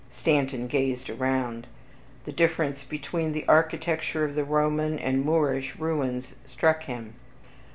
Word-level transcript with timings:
Stanton 0.09 0.65
gazed 0.65 1.11
around. 1.11 1.67
The 2.25 2.31
difference 2.31 2.83
between 2.83 3.33
the 3.33 3.47
architecture 3.47 4.25
of 4.25 4.33
the 4.33 4.43
Roman 4.43 4.97
and 4.97 5.23
Moorish 5.23 5.75
ruins 5.75 6.33
struck 6.43 6.85
him. 6.85 7.13